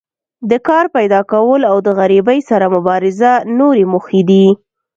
[0.49, 4.45] د کار پیداکول او د غریبۍ سره مبارزه نورې موخې دي.